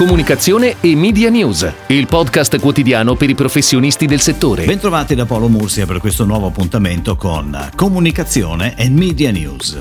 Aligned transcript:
Comunicazione 0.00 0.76
e 0.80 0.96
Media 0.96 1.28
News, 1.28 1.70
il 1.88 2.06
podcast 2.06 2.58
quotidiano 2.58 3.16
per 3.16 3.28
i 3.28 3.34
professionisti 3.34 4.06
del 4.06 4.20
settore. 4.20 4.64
Bentrovati 4.64 5.14
da 5.14 5.26
Paolo 5.26 5.50
Mursia 5.50 5.84
per 5.84 5.98
questo 5.98 6.24
nuovo 6.24 6.46
appuntamento 6.46 7.16
con 7.16 7.68
Comunicazione 7.76 8.74
e 8.78 8.88
Media 8.88 9.30
News. 9.30 9.78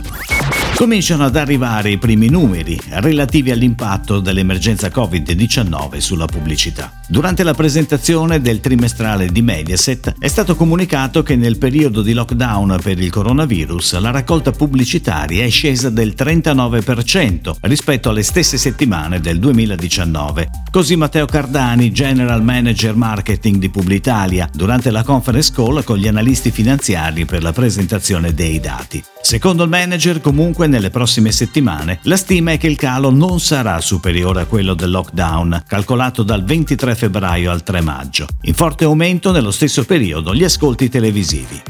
Cominciano 0.75 1.23
ad 1.23 1.37
arrivare 1.37 1.91
i 1.91 1.97
primi 1.97 2.27
numeri 2.27 2.77
relativi 2.95 3.51
all'impatto 3.51 4.19
dell'emergenza 4.19 4.89
Covid-19 4.89 5.99
sulla 5.99 6.25
pubblicità. 6.25 6.98
Durante 7.11 7.41
la 7.41 7.55
presentazione 7.55 8.39
del 8.39 8.59
trimestrale 8.59 9.31
di 9.31 9.41
Mediaset 9.41 10.13
è 10.19 10.27
stato 10.27 10.55
comunicato 10.55 11.23
che 11.23 11.35
nel 11.35 11.57
periodo 11.57 12.03
di 12.03 12.13
lockdown 12.13 12.77
per 12.83 13.01
il 13.01 13.09
coronavirus 13.09 13.97
la 13.97 14.11
raccolta 14.11 14.51
pubblicitaria 14.51 15.43
è 15.43 15.49
scesa 15.49 15.89
del 15.89 16.13
39% 16.15 17.55
rispetto 17.61 18.09
alle 18.09 18.21
stesse 18.21 18.59
settimane 18.59 19.19
del 19.21 19.39
2019. 19.39 20.49
Così 20.69 20.95
Matteo 20.97 21.25
Cardani, 21.25 21.91
General 21.91 22.43
Manager 22.43 22.95
Marketing 22.95 23.55
di 23.55 23.71
Publitalia, 23.71 24.47
durante 24.53 24.91
la 24.91 25.01
conference 25.01 25.51
call 25.51 25.83
con 25.83 25.97
gli 25.97 26.07
analisti 26.07 26.51
finanziari 26.51 27.25
per 27.25 27.41
la 27.41 27.51
presentazione 27.51 28.35
dei 28.35 28.59
dati. 28.59 29.03
Secondo 29.21 29.63
il 29.63 29.69
manager, 29.69 30.21
comunque, 30.21 30.67
nelle 30.67 30.89
prossime 30.89 31.31
settimane, 31.31 31.99
la 32.03 32.17
stima 32.17 32.51
è 32.51 32.57
che 32.57 32.67
il 32.67 32.77
calo 32.77 33.09
non 33.09 33.39
sarà 33.39 33.81
superiore 33.81 34.41
a 34.41 34.45
quello 34.45 34.73
del 34.73 34.91
lockdown, 34.91 35.63
calcolato 35.67 36.23
dal 36.23 36.43
23 36.43 36.95
febbraio 36.99 37.49
al 37.49 37.63
3 37.63 37.79
maggio. 37.79 38.27
In 38.41 38.53
forte 38.53 38.83
aumento 38.83 39.31
nello 39.31 39.51
stesso 39.51 39.85
periodo 39.85 40.35
gli 40.35 40.43
ascolti 40.43 40.89
televisivi. 40.89 41.61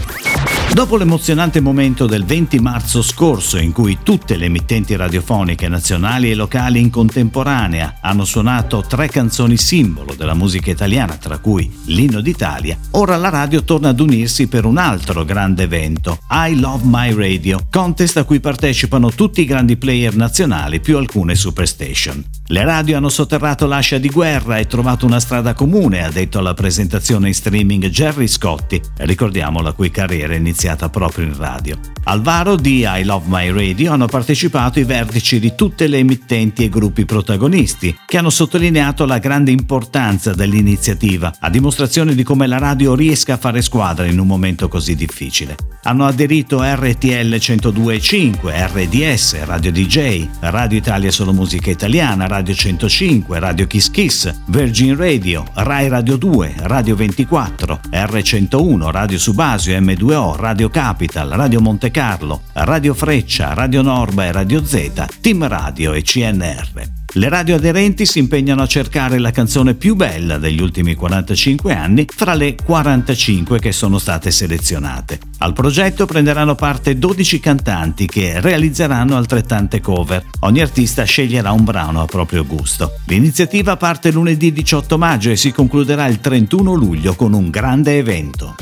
Dopo 0.74 0.98
l'emozionante 0.98 1.62
momento 1.62 2.06
del 2.06 2.24
20 2.24 2.60
marzo 2.60 3.02
scorso 3.02 3.58
in 3.58 3.72
cui 3.72 4.00
tutte 4.02 4.38
le 4.38 4.46
emittenti 4.46 4.96
radiofoniche 4.96 5.68
nazionali 5.68 6.32
e 6.32 6.36
locali 6.36 6.80
in 6.80 6.90
contemporanea 6.90 7.98
hanno 8.02 8.24
suonato 8.24 8.86
tre 8.88 9.08
canzoni 9.08 9.58
simbolo 9.58 10.14
della 10.16 10.36
musica 10.36 10.72
italiana, 10.72 11.18
tra 11.18 11.40
cui 11.40 11.70
l'inno 11.86 12.22
d'Italia, 12.22 12.78
ora 12.92 13.18
la 13.18 13.30
radio 13.30 13.64
torna 13.64 13.90
ad 13.90 14.00
unirsi 14.00 14.48
per 14.48 14.66
un 14.66 14.78
altro 14.78 15.26
grande 15.26 15.64
evento, 15.64 16.20
I 16.30 16.58
Love 16.58 16.84
My 16.86 17.14
Radio, 17.14 17.66
contest 17.70 18.18
a 18.18 18.24
cui 18.24 18.40
partecipano 18.40 19.12
tutti 19.12 19.42
i 19.42 19.46
grandi 19.46 19.76
player 19.76 20.16
nazionali 20.16 20.80
più 20.80 20.98
alcune 20.98 21.36
superstation. 21.36 22.39
Le 22.52 22.64
radio 22.64 22.98
hanno 22.98 23.10
sotterrato 23.10 23.68
l'ascia 23.68 24.00
di 24.00 24.10
guerra 24.10 24.58
e 24.58 24.66
trovato 24.66 25.06
una 25.06 25.20
strada 25.20 25.54
comune, 25.54 26.04
ha 26.04 26.10
detto 26.10 26.40
alla 26.40 26.56
presentazione 26.56 27.28
in 27.28 27.36
streaming 27.36 27.86
Jerry 27.90 28.26
Scotti, 28.26 28.82
ricordiamo 29.02 29.62
la 29.62 29.72
cui 29.74 29.92
carriera 29.92 30.34
è 30.34 30.38
iniziata 30.38 30.90
proprio 30.90 31.26
in 31.26 31.38
radio. 31.38 31.78
Al 32.06 32.24
varo 32.24 32.56
di 32.56 32.84
I 32.88 33.04
Love 33.04 33.28
My 33.28 33.52
Radio 33.52 33.92
hanno 33.92 34.08
partecipato 34.08 34.80
i 34.80 34.84
vertici 34.84 35.40
di 35.40 35.54
tutte 35.54 35.86
le 35.86 36.00
emittenti 36.00 36.64
e 36.64 36.70
gruppi 36.70 37.06
protagonisti, 37.06 37.96
che 38.08 38.18
hanno 38.18 38.32
sottolineato 38.32 39.06
la 39.06 39.20
grande 39.20 39.52
importanza 39.52 40.34
dell'iniziativa, 40.34 41.32
a 41.40 41.52
dimostrazione 41.52 42.16
di 42.16 42.24
come 42.24 42.48
la 42.48 42.58
radio 42.58 42.96
riesca 42.96 43.34
a 43.34 43.38
fare 43.38 43.62
squadra 43.62 44.08
in 44.08 44.18
un 44.18 44.26
momento 44.26 44.68
così 44.68 44.96
difficile. 44.96 45.56
Hanno 45.84 46.06
aderito 46.06 46.62
RTL 46.62 47.36
102.5, 47.36 48.68
RDS, 48.74 49.44
Radio 49.46 49.72
DJ, 49.72 50.28
Radio 50.42 50.78
Italia 50.78 51.10
Solo 51.10 51.32
Musica 51.32 51.70
Italiana, 51.70 52.28
Radio 52.28 52.54
105, 52.54 53.40
Radio 53.40 53.66
Kiss 53.66 53.90
Kiss, 53.90 54.34
Virgin 54.48 54.98
Radio, 54.98 55.46
Rai 55.54 55.88
Radio 55.88 56.18
2, 56.18 56.54
Radio 56.58 56.96
24, 56.96 57.80
R101, 57.92 58.92
Radio 58.92 59.18
Subasio, 59.18 59.80
M2O, 59.80 60.36
Radio 60.36 60.70
Capital, 60.70 61.30
Radio 61.30 61.62
Monte 61.62 61.92
Carlo, 61.92 62.42
Radio 62.54 62.94
Freccia, 62.94 63.54
Radio 63.54 63.82
Norba 63.82 64.26
e 64.26 64.32
Radio 64.34 64.64
Z, 64.64 65.06
Team 65.22 65.48
Radio 65.48 65.94
e 65.94 66.02
CNR. 66.02 66.99
Le 67.14 67.28
radio 67.28 67.56
aderenti 67.56 68.06
si 68.06 68.20
impegnano 68.20 68.62
a 68.62 68.68
cercare 68.68 69.18
la 69.18 69.32
canzone 69.32 69.74
più 69.74 69.96
bella 69.96 70.38
degli 70.38 70.62
ultimi 70.62 70.94
45 70.94 71.74
anni 71.74 72.06
fra 72.08 72.36
le 72.36 72.54
45 72.64 73.58
che 73.58 73.72
sono 73.72 73.98
state 73.98 74.30
selezionate. 74.30 75.18
Al 75.40 75.54
progetto 75.54 76.06
prenderanno 76.06 76.54
parte 76.54 77.00
12 77.00 77.40
cantanti 77.40 78.06
che 78.06 78.40
realizzeranno 78.40 79.18
altrettante 79.18 79.82
cover. 79.82 80.24
Ogni 80.42 80.62
artista 80.62 81.04
sceglierà 81.04 81.52
un 81.52 81.64
brano 81.64 82.02
a 82.02 82.06
proprio 82.06 82.46
gusto. 82.46 83.00
L'iniziativa 83.06 83.76
parte 83.76 84.12
lunedì 84.12 84.54
18 84.54 85.00
maggio 85.00 85.32
e 85.32 85.36
si 85.36 85.52
concluderà 85.52 86.06
il 86.06 86.20
31 86.20 86.74
luglio 86.74 87.16
con 87.16 87.34
un 87.34 87.50
grande 87.50 87.98
evento. 87.98 88.56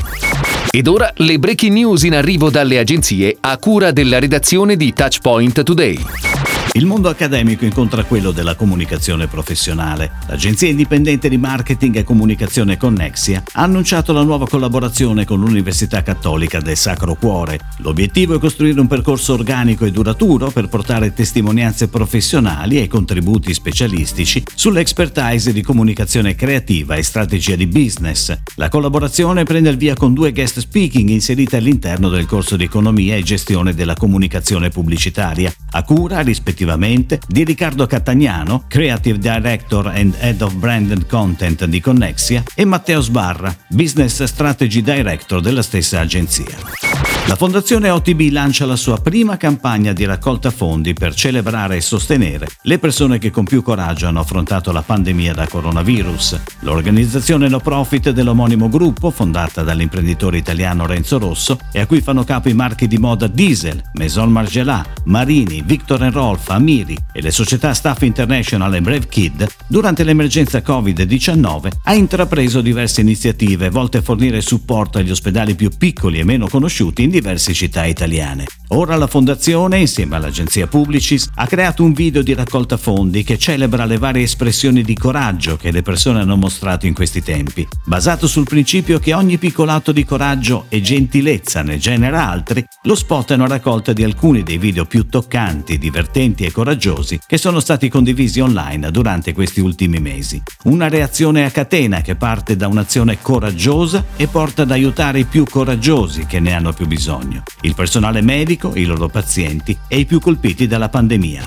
Ed 0.69 0.87
ora 0.87 1.11
le 1.17 1.37
breaking 1.37 1.73
news 1.73 2.03
in 2.03 2.15
arrivo 2.15 2.49
dalle 2.49 2.79
agenzie 2.79 3.35
a 3.41 3.57
cura 3.57 3.91
della 3.91 4.19
redazione 4.19 4.77
di 4.77 4.93
Touchpoint 4.93 5.63
Today. 5.63 6.46
Il 6.77 6.85
mondo 6.85 7.09
accademico 7.09 7.65
incontra 7.65 8.03
quello 8.03 8.29
della 8.29 8.53
comunicazione 8.53 9.25
professionale. 9.25 10.11
L'agenzia 10.27 10.69
indipendente 10.69 11.27
di 11.27 11.39
marketing 11.39 11.95
e 11.95 12.03
comunicazione 12.03 12.77
Connexia 12.77 13.41
ha 13.53 13.63
annunciato 13.63 14.13
la 14.13 14.21
nuova 14.21 14.47
collaborazione 14.47 15.25
con 15.25 15.39
l'Università 15.39 16.03
Cattolica 16.03 16.59
del 16.59 16.77
Sacro 16.77 17.15
Cuore. 17.15 17.59
L'obiettivo 17.77 18.35
è 18.35 18.39
costruire 18.39 18.79
un 18.79 18.85
percorso 18.85 19.33
organico 19.33 19.85
e 19.85 19.91
duraturo 19.91 20.51
per 20.51 20.69
portare 20.69 21.15
testimonianze 21.15 21.87
professionali 21.87 22.79
e 22.79 22.87
contributi 22.87 23.55
specialistici 23.55 24.43
sull'expertise 24.53 25.51
di 25.51 25.63
comunicazione 25.63 26.35
creativa 26.35 26.93
e 26.93 27.01
strategia 27.01 27.55
di 27.55 27.65
business. 27.65 28.37
La 28.53 28.69
collaborazione 28.69 29.45
prende 29.45 29.69
il 29.69 29.77
via 29.77 29.95
con 29.95 30.13
due 30.13 30.31
guest 30.31 30.59
speaking 30.59 31.09
inserite 31.09 31.57
all'interno 31.57 32.09
del 32.09 32.27
corso 32.27 32.55
di 32.55 32.65
economia 32.65 33.15
e 33.15 33.23
gestione 33.23 33.73
della 33.73 33.95
comunicazione 33.95 34.69
pubblicitaria, 34.69 35.51
a 35.71 35.81
cura 35.81 36.19
rispettivamente 36.19 36.65
rispettivamente 36.67 37.19
di 37.25 37.43
Riccardo 37.43 37.85
Cattagnano, 37.85 38.65
Creative 38.67 39.17
Director 39.17 39.87
and 39.87 40.15
Head 40.19 40.41
of 40.41 40.53
Brand 40.55 40.91
and 40.91 41.07
Content 41.07 41.65
di 41.65 41.79
Connexia, 41.79 42.43
e 42.53 42.65
Matteo 42.65 42.99
Sbarra, 42.99 43.55
Business 43.69 44.23
Strategy 44.23 44.81
Director 44.81 45.39
della 45.39 45.61
stessa 45.61 46.01
agenzia. 46.01 47.15
La 47.27 47.35
Fondazione 47.35 47.89
OTB 47.89 48.29
lancia 48.31 48.65
la 48.65 48.77
sua 48.77 49.01
prima 49.01 49.35
campagna 49.35 49.91
di 49.91 50.05
raccolta 50.05 50.49
fondi 50.49 50.93
per 50.93 51.13
celebrare 51.13 51.75
e 51.75 51.81
sostenere 51.81 52.47
le 52.61 52.79
persone 52.79 53.17
che 53.17 53.31
con 53.31 53.43
più 53.43 53.61
coraggio 53.61 54.07
hanno 54.07 54.21
affrontato 54.21 54.71
la 54.71 54.81
pandemia 54.81 55.33
da 55.33 55.45
coronavirus. 55.45 56.39
L'organizzazione 56.61 57.49
no 57.49 57.59
profit 57.59 58.11
dell'omonimo 58.11 58.69
gruppo, 58.69 59.11
fondata 59.11 59.63
dall'imprenditore 59.63 60.37
italiano 60.37 60.85
Renzo 60.85 61.17
Rosso 61.17 61.59
e 61.73 61.81
a 61.81 61.85
cui 61.85 61.99
fanno 61.99 62.23
capo 62.23 62.47
i 62.47 62.53
marchi 62.53 62.87
di 62.87 62.97
moda 62.97 63.27
Diesel, 63.27 63.83
Maison 63.95 64.31
Margiela, 64.31 64.85
Marini, 65.03 65.61
Victor 65.65 65.99
Rolf, 66.13 66.49
Amiri 66.57 66.97
e 67.13 67.21
le 67.21 67.31
società 67.31 67.73
Staff 67.73 68.01
International 68.01 68.75
e 68.75 68.81
Brave 68.81 69.07
Kid, 69.07 69.47
durante 69.67 70.03
l'emergenza 70.03 70.59
Covid-19 70.59 71.69
ha 71.83 71.93
intrapreso 71.93 72.61
diverse 72.61 73.01
iniziative 73.01 73.69
volte 73.69 73.99
a 73.99 74.01
fornire 74.01 74.41
supporto 74.41 74.97
agli 74.97 75.11
ospedali 75.11 75.55
più 75.55 75.69
piccoli 75.77 76.19
e 76.19 76.23
meno 76.23 76.47
conosciuti 76.47 77.03
in 77.03 77.09
diverse 77.09 77.53
città 77.53 77.85
italiane. 77.85 78.45
Ora 78.71 78.97
la 78.97 79.07
Fondazione, 79.07 79.79
insieme 79.79 80.17
all'agenzia 80.17 80.67
Publicis, 80.67 81.29
ha 81.35 81.47
creato 81.47 81.83
un 81.83 81.93
video 81.93 82.21
di 82.21 82.33
raccolta 82.33 82.75
fondi 82.75 83.23
che 83.23 83.37
celebra 83.37 83.85
le 83.85 83.97
varie 83.97 84.23
espressioni 84.23 84.81
di 84.81 84.93
coraggio 84.93 85.55
che 85.55 85.71
le 85.71 85.81
persone 85.81 86.19
hanno 86.19 86.35
mostrato 86.35 86.85
in 86.85 86.93
questi 86.93 87.23
tempi, 87.23 87.65
basato 87.85 88.27
sul 88.27 88.43
principio 88.43 88.99
che 88.99 89.13
ogni 89.13 89.37
piccolo 89.37 89.71
atto 89.71 89.93
di 89.93 90.03
coraggio 90.03 90.65
e 90.67 90.81
gentilezza 90.81 91.61
ne 91.61 91.77
genera 91.77 92.27
altri, 92.27 92.65
lo 92.83 92.95
spot 92.95 93.31
è 93.31 93.35
una 93.35 93.47
raccolta 93.47 93.93
di 93.93 94.03
alcuni 94.03 94.43
dei 94.43 94.57
video 94.57 94.85
più 94.85 95.07
toccanti, 95.07 95.77
divertenti 95.77 96.36
e 96.45 96.51
coraggiosi 96.51 97.19
che 97.25 97.37
sono 97.37 97.59
stati 97.59 97.89
condivisi 97.89 98.39
online 98.39 98.91
durante 98.91 99.33
questi 99.33 99.59
ultimi 99.59 99.99
mesi. 99.99 100.41
Una 100.63 100.87
reazione 100.87 101.45
a 101.45 101.51
catena 101.51 102.01
che 102.01 102.15
parte 102.15 102.55
da 102.55 102.67
un'azione 102.67 103.19
coraggiosa 103.21 104.05
e 104.15 104.27
porta 104.27 104.63
ad 104.63 104.71
aiutare 104.71 105.19
i 105.19 105.25
più 105.25 105.45
coraggiosi 105.45 106.25
che 106.25 106.39
ne 106.39 106.53
hanno 106.53 106.73
più 106.73 106.87
bisogno, 106.87 107.43
il 107.61 107.75
personale 107.75 108.21
medico, 108.21 108.71
i 108.75 108.85
loro 108.85 109.07
pazienti 109.07 109.77
e 109.87 109.99
i 109.99 110.05
più 110.05 110.19
colpiti 110.19 110.67
dalla 110.67 110.89
pandemia. 110.89 111.43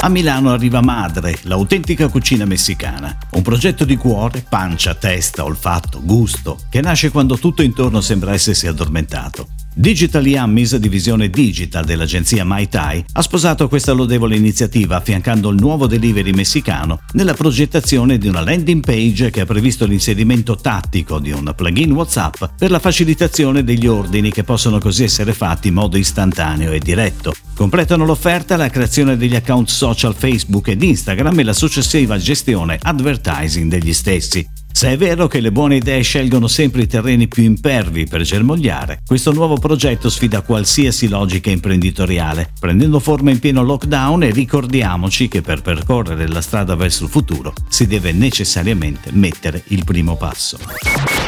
A 0.00 0.08
Milano 0.10 0.52
arriva 0.52 0.82
Madre, 0.82 1.38
l'autentica 1.42 2.08
cucina 2.08 2.44
messicana, 2.44 3.16
un 3.30 3.42
progetto 3.42 3.86
di 3.86 3.96
cuore, 3.96 4.44
pancia, 4.46 4.94
testa, 4.94 5.44
olfatto, 5.44 6.02
gusto, 6.02 6.58
che 6.68 6.82
nasce 6.82 7.10
quando 7.10 7.38
tutto 7.38 7.62
intorno 7.62 8.02
sembra 8.02 8.34
essersi 8.34 8.66
addormentato. 8.66 9.48
Digital 9.76 10.24
Yummies, 10.24 10.76
divisione 10.76 11.28
digital 11.28 11.84
dell'agenzia 11.84 12.44
Mai 12.44 12.68
Tai, 12.68 13.04
ha 13.14 13.22
sposato 13.22 13.66
questa 13.66 13.90
lodevole 13.90 14.36
iniziativa 14.36 14.94
affiancando 14.94 15.48
il 15.50 15.58
nuovo 15.58 15.88
delivery 15.88 16.30
messicano 16.30 17.00
nella 17.14 17.34
progettazione 17.34 18.16
di 18.16 18.28
una 18.28 18.40
landing 18.40 18.84
page 18.84 19.30
che 19.30 19.40
ha 19.40 19.44
previsto 19.44 19.84
l'inserimento 19.84 20.54
tattico 20.54 21.18
di 21.18 21.32
un 21.32 21.52
plugin 21.56 21.90
WhatsApp 21.90 22.44
per 22.56 22.70
la 22.70 22.78
facilitazione 22.78 23.64
degli 23.64 23.88
ordini 23.88 24.30
che 24.30 24.44
possono 24.44 24.78
così 24.78 25.02
essere 25.02 25.32
fatti 25.32 25.68
in 25.68 25.74
modo 25.74 25.96
istantaneo 25.96 26.70
e 26.70 26.78
diretto. 26.78 27.34
Completano 27.52 28.04
l'offerta 28.04 28.56
la 28.56 28.70
creazione 28.70 29.16
degli 29.16 29.34
account 29.34 29.68
social 29.68 30.14
Facebook 30.14 30.68
ed 30.68 30.84
Instagram 30.84 31.40
e 31.40 31.42
la 31.42 31.52
successiva 31.52 32.16
gestione 32.16 32.78
advertising 32.80 33.68
degli 33.68 33.92
stessi. 33.92 34.62
Se 34.84 34.90
è 34.90 34.96
vero 34.98 35.28
che 35.28 35.40
le 35.40 35.50
buone 35.50 35.76
idee 35.76 36.02
scelgono 36.02 36.46
sempre 36.46 36.82
i 36.82 36.86
terreni 36.86 37.26
più 37.26 37.42
impervi 37.42 38.04
per 38.04 38.20
germogliare, 38.20 39.00
questo 39.06 39.32
nuovo 39.32 39.56
progetto 39.56 40.10
sfida 40.10 40.42
qualsiasi 40.42 41.08
logica 41.08 41.48
imprenditoriale, 41.48 42.52
prendendo 42.60 42.98
forma 42.98 43.30
in 43.30 43.38
pieno 43.38 43.62
lockdown 43.62 44.24
e 44.24 44.30
ricordiamoci 44.30 45.28
che 45.28 45.40
per 45.40 45.62
percorrere 45.62 46.28
la 46.28 46.42
strada 46.42 46.74
verso 46.74 47.04
il 47.04 47.08
futuro 47.08 47.54
si 47.66 47.86
deve 47.86 48.12
necessariamente 48.12 49.08
mettere 49.12 49.62
il 49.68 49.84
primo 49.84 50.16
passo. 50.16 50.58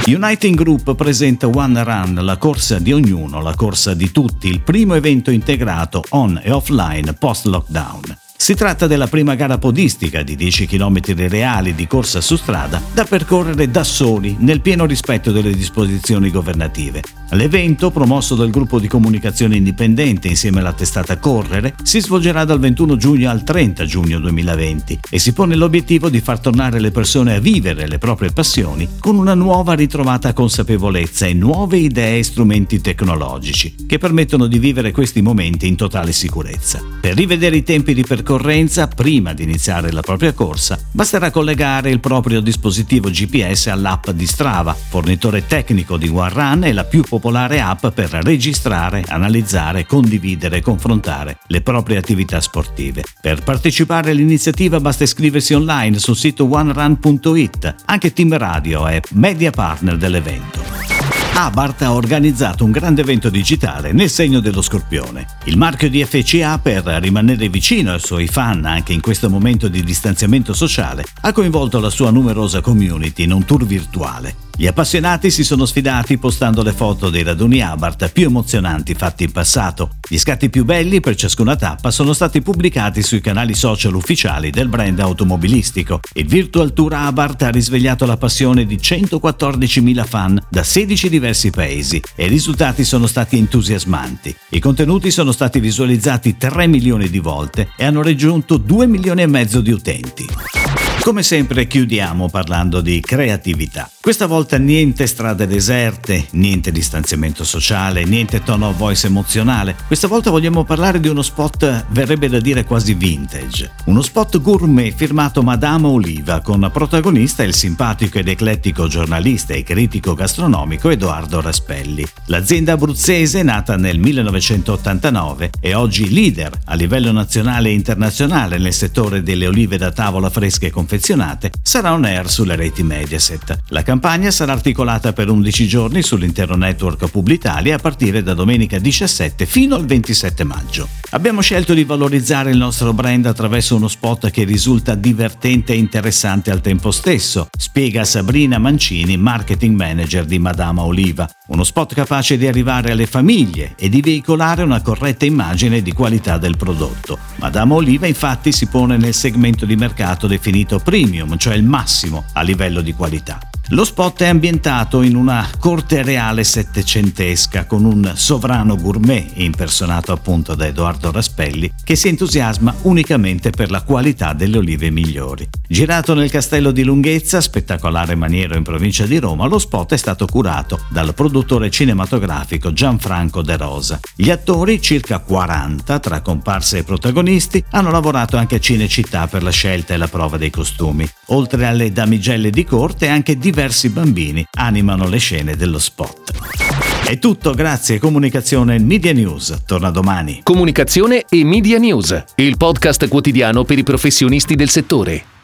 Uniting 0.05 0.55
Group 0.55 0.95
presenta 0.95 1.49
One 1.49 1.83
Run, 1.83 2.19
la 2.27 2.37
corsa 2.37 2.79
di 2.79 2.93
ognuno, 2.93 3.41
la 3.41 3.55
corsa 3.55 3.95
di 3.95 4.11
tutti, 4.13 4.49
il 4.49 4.61
primo 4.61 4.93
evento 4.93 5.31
integrato 5.31 6.05
on 6.11 6.39
e 6.45 6.51
offline 6.51 7.15
post-lockdown. 7.15 8.25
Si 8.39 8.55
tratta 8.55 8.87
della 8.87 9.07
prima 9.07 9.35
gara 9.35 9.57
podistica 9.57 10.23
di 10.23 10.37
10 10.37 10.67
km 10.67 11.01
reali 11.29 11.75
di 11.75 11.87
corsa 11.87 12.21
su 12.21 12.37
strada 12.37 12.81
da 12.93 13.05
percorrere 13.05 13.71
da 13.71 13.83
soli 13.83 14.37
nel 14.39 14.61
pieno 14.61 14.85
rispetto 14.85 15.33
delle 15.33 15.55
disposizioni 15.55 16.31
governative. 16.31 17.03
L'evento, 17.31 17.91
promosso 17.91 18.35
dal 18.35 18.51
gruppo 18.51 18.79
di 18.79 18.87
comunicazione 18.89 19.57
indipendente 19.57 20.29
insieme 20.29 20.61
alla 20.61 20.75
testata 20.75 21.19
Correre, 21.19 21.75
si 21.83 22.01
svolgerà 22.01 22.45
dal 22.45 22.61
21 22.61 22.97
giugno 22.97 23.31
al 23.31 23.43
30 23.43 23.85
giugno 23.85 24.21
2020 24.21 25.01
e 25.11 25.19
si 25.19 25.33
pone 25.33 25.57
l'obiettivo 25.57 26.09
di 26.09 26.21
far 26.21 26.39
tornare 26.39 26.79
le 26.79 26.93
persone 26.93 27.35
a 27.35 27.41
vivere 27.41 27.89
le 27.89 27.99
proprie 27.99 28.31
passioni 28.31 28.87
con 29.01 29.17
una 29.17 29.35
nuova 29.35 29.73
ritrovata 29.73 30.35
consapevolezza 30.35 31.27
e 31.27 31.33
nuove 31.33 31.79
idee 31.79 32.19
e 32.19 32.23
strumenti 32.23 32.81
tecnologici 32.81 33.75
che 33.89 33.99
permettono 33.99 34.47
di 34.47 34.59
vivere 34.59 34.93
questi 34.93 35.23
momenti 35.23 35.67
in 35.67 35.75
totale 35.75 36.13
sicurezza. 36.13 36.81
Per 37.01 37.15
rivedere 37.15 37.57
i 37.57 37.63
tempi 37.65 37.95
di 37.95 38.05
percorso 38.05 38.26
percorrenza, 38.27 38.89
prima 38.89 39.33
di 39.35 39.45
iniziare 39.45 39.93
la 39.93 40.01
propria 40.01 40.33
corsa, 40.33 40.77
basterà 40.91 41.31
collegare 41.31 41.91
il 41.91 42.01
proprio 42.01 42.41
dispositivo 42.41 43.09
GPS 43.09 43.69
all'app 43.69 44.11
di 44.11 44.27
Strava, 44.27 44.75
fornitore 44.75 45.47
tecnico 45.47 45.97
di 45.97 46.09
OneRun 46.09 46.65
e 46.65 46.73
la 46.73 46.83
più 46.83 47.05
popolare 47.05 47.61
app 47.61 47.87
per 47.87 48.11
registrare, 48.11 49.05
analizzare, 49.07 49.87
condividere 49.87 50.57
e 50.57 50.61
confrontare 50.61 51.39
le 51.47 51.61
proprie 51.61 51.99
attività 51.99 52.41
sportive. 52.41 53.05
Per 53.21 53.45
partecipare 53.45 54.11
all'iniziativa 54.11 54.81
basta 54.81 55.05
iscriversi 55.05 55.55
online 55.55 56.01
sul 56.01 56.17
sito 56.17 56.53
onerun.it. 56.53 57.75
Anche 57.85 58.13
Team 58.13 58.37
Radio 58.37 58.89
è 58.89 59.01
media 59.13 59.53
partner 59.53 59.97
dell'evento. 59.97 60.96
Abarth 61.39 61.83
ha 61.83 61.93
organizzato 61.93 62.65
un 62.65 62.71
grande 62.71 63.03
evento 63.03 63.29
digitale 63.29 63.93
nel 63.93 64.09
segno 64.09 64.41
dello 64.41 64.63
scorpione. 64.63 65.27
Il 65.45 65.59
marchio 65.59 65.91
di 65.91 66.03
FCA, 66.03 66.59
per 66.59 66.85
rimanere 66.85 67.51
vicino 67.51 67.93
ai 67.93 68.01
suoi 68.01 68.27
fan 68.27 68.65
anche 68.65 68.95
in 68.95 69.03
questo 69.03 69.29
momento 69.29 69.69
di 69.69 69.85
distanziamento 69.85 70.55
sociale, 70.55 71.05
ha 71.21 71.33
coinvolto 71.33 71.79
la 71.79 71.91
sua 71.91 72.11
numerosa 72.11 72.63
community 72.63 73.25
in 73.25 73.33
un 73.33 73.45
tour 73.45 73.67
virtuale. 73.67 74.45
Gli 74.59 74.67
appassionati 74.67 75.31
si 75.31 75.45
sono 75.45 75.67
sfidati 75.67 76.17
postando 76.17 76.63
le 76.63 76.73
foto 76.73 77.11
dei 77.11 77.23
raduni 77.23 77.61
Abarth 77.61 78.11
più 78.11 78.25
emozionanti 78.25 78.95
fatti 78.95 79.25
in 79.25 79.31
passato. 79.31 79.97
Gli 80.09 80.17
scatti 80.17 80.49
più 80.49 80.65
belli 80.65 81.01
per 81.01 81.15
ciascuna 81.15 81.57
tappa 81.57 81.91
sono 81.91 82.15
stati 82.15 82.41
pubblicati 82.41 83.03
sui 83.03 83.21
canali 83.21 83.53
social 83.53 83.95
ufficiali 83.95 84.49
del 84.49 84.69
brand 84.69 84.99
automobilistico. 84.99 86.01
Il 86.15 86.27
Virtual 86.27 86.73
Tour 86.73 86.95
Abarth 86.95 87.43
ha 87.43 87.51
risvegliato 87.51 88.07
la 88.07 88.17
passione 88.17 88.65
di 88.65 88.77
114.000 88.77 90.07
fan 90.07 90.43
da 90.49 90.63
16 90.63 91.11
diversi 91.27 91.51
paesi 91.51 92.01
e 92.15 92.27
i 92.27 92.29
risultati 92.29 92.85
sono 92.85 93.09
stati 93.09 93.37
entusiasmanti. 93.37 94.35
I 94.51 94.61
contenuti 94.61 95.11
sono 95.11 95.33
stati 95.33 95.59
visualizzati 95.59 96.37
3 96.37 96.69
milioni 96.69 97.09
di 97.09 97.19
volte 97.19 97.71
e 97.77 97.85
hanno 97.85 98.03
raggiunto 98.03 98.57
2 98.57 98.87
milioni 98.87 99.23
e 99.23 99.27
mezzo 99.27 99.61
di 99.61 99.73
utenti. 99.73 100.66
Come 101.07 101.23
sempre 101.23 101.69
chiudiamo 101.69 102.29
parlando 102.29 102.81
di 102.81 102.99
creatività. 102.99 103.89
Questa 104.01 104.27
volta 104.27 104.59
niente 104.59 105.07
strade 105.07 105.47
deserte, 105.47 106.27
niente 106.33 106.73
distanziamento 106.73 107.45
sociale, 107.45 108.05
niente 108.05 108.43
tono 108.43 108.69
of 108.69 108.77
voice 108.77 109.07
emozionale. 109.07 109.77
Questa 109.87 110.09
volta 110.09 110.31
vogliamo 110.31 110.65
parlare 110.65 110.99
di 110.99 111.07
uno 111.07 111.23
spot, 111.23 111.87
verrebbe 111.91 112.29
da 112.29 112.41
dire 112.41 112.65
quasi 112.65 112.95
vintage. 112.95 113.71
Uno 113.85 114.03
spot 114.03 114.41
gourmet 114.41 114.93
firmato 114.93 115.43
Madama 115.43 115.87
Oliva 115.87 116.41
con 116.41 116.69
protagonista 116.73 117.45
il 117.45 117.55
simpatico 117.55 118.19
ed 118.19 118.27
eclettico 118.27 118.89
giornalista 118.89 119.55
e 119.55 119.63
critico 119.63 120.15
gastronomico 120.15 120.91
Edoardo 120.91 121.41
Raspelli. 121.41 122.05
L'azienda 122.27 122.73
abruzzese, 122.73 123.45
nata 123.45 123.77
nel 123.77 124.01
1989, 124.01 125.51
è 125.61 125.73
oggi 125.75 126.13
leader 126.13 126.51
a 126.65 126.75
livello 126.75 127.13
nazionale 127.13 127.69
e 127.69 127.75
internazionale 127.75 128.59
nel 128.59 128.73
settore 128.73 129.23
delle 129.23 129.47
olive 129.47 129.79
da 129.79 129.93
tavola 129.93 130.31
fresche 130.31 130.67
e 130.67 130.71
confezionate 130.71 130.95
confezionate 130.97 131.51
sarà 131.63 131.93
on 131.93 132.05
air 132.05 132.29
sulle 132.31 132.57
reti 132.57 132.83
Mediaset. 132.83 133.59
La 133.69 133.83
campagna 133.83 134.31
sarà 134.31 134.53
articolata 134.53 135.13
per 135.13 135.29
11 135.29 135.67
giorni 135.67 136.03
sull'intero 136.03 136.57
network 136.57 137.09
Publitalia 137.11 137.77
a 137.77 137.79
partire 137.79 138.23
da 138.23 138.33
domenica 138.35 138.79
17 138.79 139.45
fino 139.45 139.75
al 139.75 139.85
27 139.85 140.45
maggio. 140.45 140.89
Abbiamo 141.11 141.41
scelto 141.41 141.75
di 141.75 141.85
valorizzare 141.85 142.51
il 142.51 142.57
nostro 142.57 142.93
brand 142.93 143.27
attraverso 143.27 143.77
uno 143.77 143.89
spot 143.89 144.31
che 144.31 144.45
risulta 144.45 144.95
divertente 144.95 145.73
e 145.73 145.77
interessante 145.77 146.51
al 146.51 146.61
tempo 146.61 146.91
stesso, 146.91 147.49
spiega 147.57 148.05
Sabrina 148.05 148.59
Mancini, 148.59 149.17
marketing 149.17 149.77
manager 149.77 150.25
di 150.25 150.39
Madama 150.39 150.83
Oliva. 150.83 151.29
Uno 151.49 151.63
spot 151.63 151.95
capace 151.95 152.37
di 152.37 152.47
arrivare 152.47 152.91
alle 152.91 153.07
famiglie 153.07 153.75
e 153.77 153.89
di 153.89 154.01
veicolare 154.01 154.63
una 154.63 154.83
corretta 154.83 155.25
immagine 155.27 155.83
di 155.83 155.93
qualità 155.93 156.39
del 156.39 156.57
prodotto. 156.57 157.19
Madama 157.37 157.75
Oliva 157.75 158.07
infatti 158.07 158.51
si 158.51 158.67
pone 158.67 158.97
nel 158.97 159.15
segmento 159.15 159.65
di 159.65 159.77
mercato 159.77 160.27
definito 160.27 160.81
premium, 160.87 161.37
cioè 161.37 161.57
il 161.57 161.65
massimo 161.65 162.27
a 162.35 162.43
livello 162.43 162.81
di 162.81 162.93
qualità. 162.93 163.41
Lo 163.71 163.85
spot 163.85 164.23
è 164.23 164.29
ambientato 164.29 165.03
in 165.03 165.17
una 165.17 165.51
corte 165.59 166.05
reale 166.05 166.45
settecentesca 166.45 167.67
con 167.67 167.85
un 167.85 168.13
sovrano 168.15 168.77
gourmet 168.77 169.33
impersonato 169.35 170.13
appunto 170.13 170.55
da 170.55 170.67
Edoardo 170.67 171.11
Raspelli 171.11 171.73
che 171.83 171.97
si 171.97 172.07
entusiasma 172.07 172.73
unicamente 172.83 173.51
per 173.51 173.73
la 173.73 173.83
qualità 173.83 174.35
delle 174.35 174.59
olive 174.59 174.91
migliori. 174.91 175.49
Girato 175.67 176.15
nel 176.15 176.31
castello 176.31 176.71
di 176.71 176.85
Lunghezza, 176.85 177.41
spettacolare 177.41 178.15
maniero 178.15 178.57
in 178.57 178.63
provincia 178.63 179.05
di 179.05 179.19
Roma, 179.19 179.49
lo 179.49 179.59
spot 179.59 179.95
è 179.95 179.97
stato 179.97 180.27
curato 180.27 180.85
dal 180.89 181.13
produttore 181.13 181.69
cinematografico 181.69 182.73
Gianfranco 182.73 183.43
De 183.43 183.57
Rosa. 183.57 183.99
Gli 184.15 184.31
attori, 184.31 184.81
circa 184.81 185.19
40 185.19 185.99
tra 185.99 186.21
comparse 186.21 186.79
e 186.79 186.85
protagonisti, 186.85 187.65
hanno 187.73 187.91
lavorato 187.91 188.37
anche 188.37 188.55
a 188.55 188.61
Cinecittà 188.61 189.27
per 189.27 189.43
la 189.43 189.51
scelta 189.51 189.93
e 189.93 189.97
la 189.97 190.07
prova 190.07 190.37
dei 190.37 190.51
costumi. 190.51 191.09
Oltre 191.31 191.67
alle 191.67 191.91
damigelle 191.91 192.51
di 192.51 192.65
corte, 192.65 193.09
anche 193.09 193.37
diversi 193.37 193.55
diversi 193.57 193.89
bambini 193.89 194.47
animano 194.59 195.09
le 195.09 195.17
scene 195.17 195.57
dello 195.57 195.79
spot. 195.79 197.07
È 197.09 197.19
tutto, 197.19 197.55
grazie. 197.55 197.99
Comunicazione 197.99 198.79
Media 198.79 199.15
News. 199.15 199.63
Torna 199.65 199.89
domani. 199.89 200.41
Comunicazione 200.43 201.25
e 201.27 201.43
Media 201.43 201.79
News, 201.79 202.23
il 202.35 202.59
podcast 202.59 203.09
quotidiano 203.09 203.65
per 203.65 203.79
i 203.79 203.83
professionisti 203.83 204.57
del 204.57 204.69
settore. 204.69 205.36